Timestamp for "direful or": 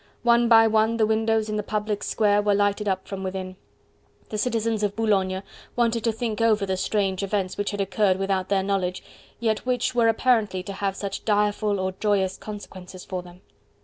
11.23-11.91